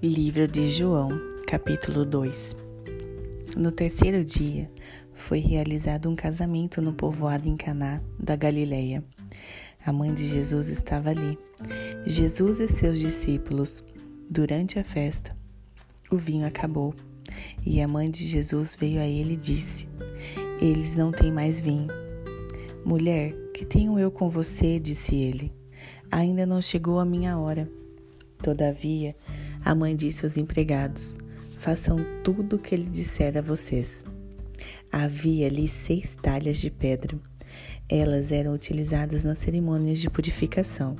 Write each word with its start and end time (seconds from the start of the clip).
Livro 0.00 0.46
de 0.46 0.70
João, 0.70 1.10
capítulo 1.44 2.04
2 2.04 2.54
No 3.56 3.72
terceiro 3.72 4.24
dia, 4.24 4.70
foi 5.12 5.40
realizado 5.40 6.08
um 6.08 6.14
casamento 6.14 6.80
no 6.80 6.92
povoado 6.92 7.48
em 7.48 7.56
Caná, 7.56 8.00
da 8.16 8.36
Galileia. 8.36 9.04
A 9.84 9.92
mãe 9.92 10.14
de 10.14 10.24
Jesus 10.24 10.68
estava 10.68 11.10
ali. 11.10 11.36
Jesus 12.06 12.60
e 12.60 12.68
seus 12.68 13.00
discípulos. 13.00 13.82
Durante 14.30 14.78
a 14.78 14.84
festa, 14.84 15.36
o 16.12 16.16
vinho 16.16 16.46
acabou. 16.46 16.94
E 17.66 17.80
a 17.80 17.88
mãe 17.88 18.08
de 18.08 18.24
Jesus 18.24 18.76
veio 18.78 19.00
a 19.00 19.04
ele 19.04 19.34
e 19.34 19.36
disse: 19.36 19.88
Eles 20.60 20.94
não 20.94 21.10
têm 21.10 21.32
mais 21.32 21.60
vinho. 21.60 21.88
Mulher, 22.84 23.34
que 23.52 23.66
tenho 23.66 23.98
eu 23.98 24.12
com 24.12 24.30
você? 24.30 24.78
disse 24.78 25.16
ele. 25.16 25.52
Ainda 26.08 26.46
não 26.46 26.62
chegou 26.62 27.00
a 27.00 27.04
minha 27.04 27.36
hora. 27.36 27.68
Todavia, 28.40 29.16
a 29.64 29.74
mãe 29.74 29.94
disse 29.94 30.24
aos 30.24 30.36
empregados: 30.36 31.18
Façam 31.56 31.98
tudo 32.22 32.56
o 32.56 32.58
que 32.58 32.74
ele 32.74 32.86
disser 32.86 33.36
a 33.36 33.42
vocês. 33.42 34.04
Havia 34.90 35.46
ali 35.46 35.68
seis 35.68 36.16
talhas 36.20 36.58
de 36.58 36.70
pedra. 36.70 37.18
Elas 37.88 38.32
eram 38.32 38.52
utilizadas 38.54 39.24
nas 39.24 39.38
cerimônias 39.38 39.98
de 39.98 40.10
purificação, 40.10 40.96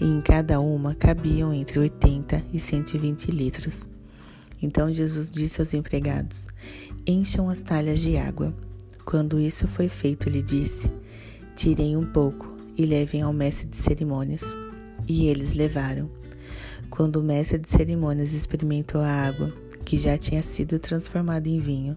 e 0.00 0.04
em 0.04 0.20
cada 0.20 0.60
uma 0.60 0.94
cabiam 0.94 1.52
entre 1.52 1.78
80 1.78 2.44
e 2.52 2.60
120 2.60 3.30
litros. 3.30 3.88
Então 4.62 4.92
Jesus 4.92 5.30
disse 5.30 5.60
aos 5.60 5.74
empregados: 5.74 6.48
Encham 7.06 7.48
as 7.48 7.60
talhas 7.60 8.00
de 8.00 8.16
água. 8.16 8.54
Quando 9.04 9.40
isso 9.40 9.66
foi 9.66 9.88
feito, 9.88 10.28
ele 10.28 10.42
disse: 10.42 10.90
Tirem 11.56 11.96
um 11.96 12.06
pouco 12.06 12.54
e 12.76 12.86
levem 12.86 13.22
ao 13.22 13.32
mestre 13.32 13.66
de 13.66 13.76
cerimônias. 13.76 14.42
E 15.08 15.26
eles 15.26 15.54
levaram. 15.54 16.10
Quando 16.88 17.16
o 17.16 17.22
mestre 17.22 17.58
de 17.58 17.68
cerimônias 17.68 18.32
experimentou 18.32 19.00
a 19.00 19.08
água, 19.08 19.50
que 19.84 19.98
já 19.98 20.16
tinha 20.16 20.42
sido 20.42 20.78
transformada 20.78 21.48
em 21.48 21.58
vinho, 21.58 21.96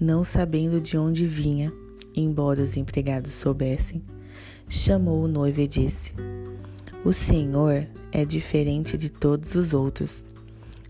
não 0.00 0.24
sabendo 0.24 0.80
de 0.80 0.96
onde 0.96 1.26
vinha, 1.26 1.72
embora 2.14 2.62
os 2.62 2.76
empregados 2.76 3.32
soubessem, 3.32 4.02
chamou 4.68 5.22
o 5.22 5.28
noivo 5.28 5.60
e 5.60 5.66
disse: 5.66 6.14
O 7.04 7.12
Senhor 7.12 7.86
é 8.12 8.24
diferente 8.24 8.96
de 8.96 9.10
todos 9.10 9.54
os 9.54 9.72
outros. 9.72 10.26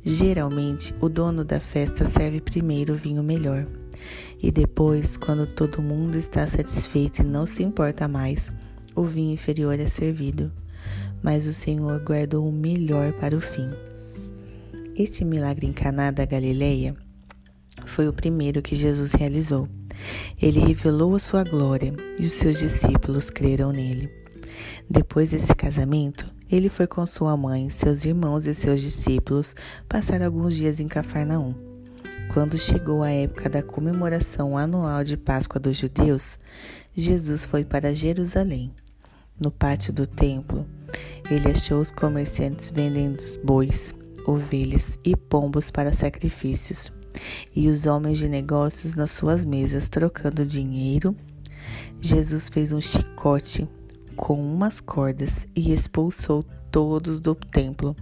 Geralmente, 0.05 0.95
o 1.01 1.09
dono 1.09 1.45
da 1.45 1.59
festa 1.59 2.05
serve 2.05 2.41
primeiro 2.41 2.95
o 2.95 2.97
vinho 2.97 3.23
melhor, 3.23 3.67
e 4.41 4.53
depois, 4.53 5.17
quando 5.17 5.47
todo 5.47 5.83
mundo 5.83 6.17
está 6.17 6.47
satisfeito 6.47 7.23
e 7.23 7.25
não 7.25 7.45
se 7.45 7.63
importa 7.63 8.07
mais, 8.07 8.53
o 8.95 9.03
vinho 9.03 9.35
inferior 9.35 9.79
é 9.81 9.87
servido 9.87 10.53
mas 11.27 11.45
o 11.45 11.53
Senhor 11.53 11.99
guardou 12.05 12.49
o 12.49 12.53
melhor 12.53 13.13
para 13.15 13.37
o 13.37 13.41
fim. 13.41 13.67
Este 14.95 15.25
milagre 15.25 15.67
em 15.67 15.73
Caná 15.73 16.13
da 16.13 16.25
Galileia 16.25 16.95
foi 17.85 18.07
o 18.07 18.13
primeiro 18.13 18.63
que 18.63 18.77
Jesus 18.77 19.11
realizou. 19.11 19.69
Ele 20.41 20.61
revelou 20.61 21.17
a 21.17 21.19
sua 21.19 21.43
glória 21.43 21.93
e 22.17 22.25
os 22.25 22.33
seus 22.33 22.61
discípulos 22.61 23.29
creram 23.29 23.73
nele. 23.73 24.09
Depois 24.89 25.33
desse 25.33 25.53
casamento, 25.53 26.33
ele 26.49 26.69
foi 26.69 26.87
com 26.87 27.05
sua 27.05 27.37
mãe, 27.37 27.71
seus 27.71 28.05
irmãos 28.05 28.47
e 28.47 28.55
seus 28.55 28.81
discípulos 28.81 29.53
passar 29.89 30.23
alguns 30.23 30.55
dias 30.55 30.79
em 30.79 30.87
Cafarnaum. 30.87 31.57
Quando 32.33 32.57
chegou 32.57 33.03
a 33.03 33.11
época 33.11 33.51
da 33.51 33.65
comemoração 33.65 34.57
anual 34.57 35.03
de 35.03 35.17
Páscoa 35.17 35.61
dos 35.61 35.77
judeus, 35.77 36.39
Jesus 36.95 37.45
foi 37.45 37.65
para 37.65 37.93
Jerusalém. 37.93 38.73
No 39.39 39.51
pátio 39.51 39.93
do 39.93 40.07
templo, 40.07 40.65
ele 41.31 41.51
achou 41.51 41.81
os 41.81 41.91
comerciantes 41.91 42.71
vendendo 42.71 43.23
bois, 43.45 43.95
ovelhas 44.27 44.99
e 45.05 45.17
pombos 45.17 45.71
para 45.71 45.93
sacrifícios, 45.93 46.93
e 47.55 47.69
os 47.69 47.87
homens 47.87 48.19
de 48.19 48.29
negócios 48.29 48.95
nas 48.95 49.13
suas 49.13 49.45
mesas 49.45 49.89
trocando 49.89 50.45
dinheiro. 50.45 51.17
Jesus 52.01 52.49
fez 52.49 52.73
um 52.73 52.81
chicote 52.81 53.69
com 54.17 54.41
umas 54.41 54.81
cordas 54.81 55.47
e 55.55 55.73
expulsou 55.73 56.45
todos 56.71 57.21
do 57.21 57.35
templo, 57.35 57.97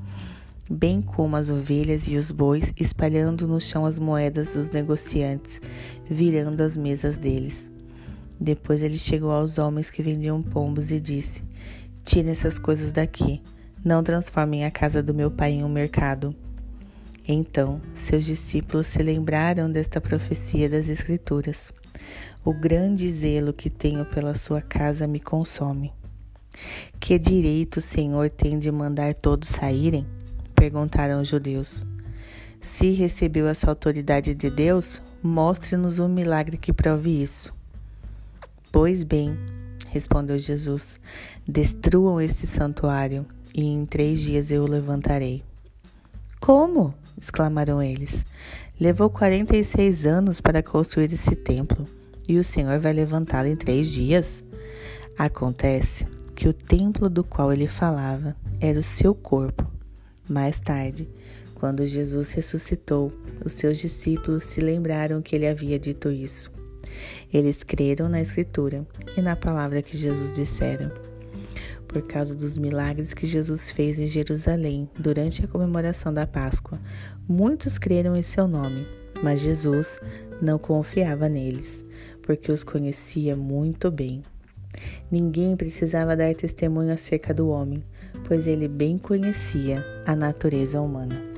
bem 0.71 1.01
como 1.01 1.37
as 1.37 1.51
ovelhas 1.51 2.09
e 2.09 2.17
os 2.17 2.31
bois, 2.31 2.73
espalhando 2.79 3.47
no 3.47 3.61
chão 3.61 3.85
as 3.87 3.99
moedas 3.99 4.55
dos 4.55 4.71
negociantes, 4.71 5.61
virando 6.09 6.63
as 6.63 6.77
mesas 6.77 7.17
deles. 7.17 7.71
Depois 8.41 8.83
ele 8.83 8.99
chegou 8.99 9.31
aos 9.31 9.59
homens 9.59 9.91
que 9.91 10.03
vendiam 10.03 10.43
pombos 10.43 10.91
e 10.91 11.01
disse: 11.01 11.43
Tirem 12.05 12.33
essas 12.33 12.59
coisas 12.59 12.93
daqui. 12.93 13.43
Não 13.85 14.03
transformem 14.03 14.65
a 14.65 14.71
casa 14.71 15.03
do 15.03 15.15
meu 15.15 15.31
pai 15.31 15.53
em 15.53 15.65
um 15.65 15.69
mercado. 15.69 16.35
Então, 17.27 17.81
seus 17.95 18.25
discípulos 18.25 18.87
se 18.87 19.03
lembraram 19.03 19.71
desta 19.71 20.01
profecia 20.01 20.69
das 20.69 20.89
Escrituras. 20.89 21.73
O 22.45 22.53
grande 22.53 23.11
zelo 23.11 23.53
que 23.53 23.71
tenho 23.71 24.05
pela 24.05 24.35
sua 24.35 24.61
casa 24.61 25.07
me 25.07 25.19
consome. 25.19 25.93
Que 27.01 27.19
direito 27.19 27.79
o 27.79 27.83
Senhor 27.83 28.29
tem 28.29 28.59
de 28.59 28.71
mandar 28.71 29.15
todos 29.15 29.49
saírem? 29.49 30.07
perguntaram 30.55 31.21
os 31.21 31.29
judeus. 31.29 31.85
Se 32.61 32.91
recebeu 32.91 33.47
essa 33.47 33.69
autoridade 33.69 34.35
de 34.35 34.49
Deus, 34.51 35.01
mostre-nos 35.23 35.99
um 35.99 36.09
milagre 36.09 36.57
que 36.57 36.73
prove 36.73 37.23
isso. 37.23 37.55
Pois 38.73 39.03
bem, 39.03 39.37
respondeu 39.95 40.41
Jesus, 40.41 40.99
destruam 41.47 42.21
este 42.21 42.49
santuário 42.49 43.25
e 43.55 43.63
em 43.63 43.87
três 43.87 44.21
dias 44.21 44.51
eu 44.51 44.65
o 44.65 44.69
levantarei. 44.69 45.45
Como? 46.41 46.93
exclamaram 47.17 47.81
eles. 47.81 48.27
Levou 48.79 49.09
quarenta 49.09 49.57
e 49.57 49.63
seis 49.63 50.05
anos 50.05 50.41
para 50.41 50.65
construir 50.65 51.13
esse 51.13 51.37
templo 51.37 51.87
e 52.29 52.39
o 52.39 52.43
Senhor 52.43 52.81
vai 52.81 52.93
levantá-lo 52.93 53.47
em 53.47 53.55
três 53.55 53.89
dias? 53.89 54.43
Acontece 55.17 56.05
que 56.35 56.49
o 56.49 56.53
templo 56.53 57.09
do 57.09 57.23
qual 57.23 57.53
ele 57.53 57.69
falava 57.69 58.35
era 58.61 58.81
o 58.81 58.83
seu 58.83 59.15
corpo. 59.15 59.65
Mais 60.29 60.59
tarde, 60.59 61.09
quando 61.55 61.87
Jesus 61.87 62.33
ressuscitou, 62.33 63.13
os 63.45 63.53
seus 63.53 63.79
discípulos 63.79 64.43
se 64.43 64.61
lembraram 64.61 65.23
que 65.23 65.37
ele 65.37 65.47
havia 65.47 65.79
dito 65.79 66.11
isso. 66.11 66.51
Eles 67.35 67.65
creram 67.65 68.09
na 68.09 68.23
Escritura 68.23 68.87
e 69.17 69.21
na 69.21 69.35
palavra 69.35 69.83
que 69.83 69.97
Jesus 69.97 70.37
dissera. 70.37 70.95
Por 71.89 72.01
causa 72.03 72.33
dos 72.33 72.57
milagres 72.57 73.13
que 73.13 73.27
Jesus 73.27 73.73
fez 73.73 73.99
em 73.99 74.07
Jerusalém 74.07 74.89
durante 74.97 75.45
a 75.45 75.49
comemoração 75.49 76.15
da 76.15 76.29
Páscoa, 76.29 76.81
muitos 77.27 77.77
creram 77.77 78.15
em 78.17 78.23
seu 78.23 78.47
nome, 78.47 78.87
mas 79.21 79.41
Jesus 79.41 80.01
não 80.41 80.61
confiava 80.61 81.29
neles, 81.29 81.85
porque 82.23 82.53
os 82.53 82.63
conhecia 82.63 83.35
muito 83.35 83.91
bem. 83.91 84.23
Ninguém 85.11 85.57
precisava 85.57 86.17
dar 86.17 86.37
testemunho 86.37 86.93
acerca 86.93 87.35
do 87.35 87.49
homem, 87.49 87.83
pois 88.29 88.47
ele 88.47 88.69
bem 88.69 88.97
conhecia 88.97 89.85
a 90.07 90.15
natureza 90.15 90.81
humana. 90.81 91.34